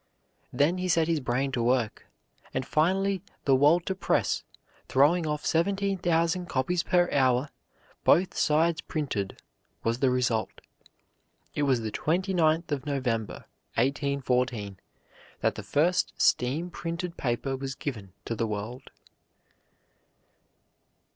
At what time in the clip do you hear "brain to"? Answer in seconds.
1.19-1.61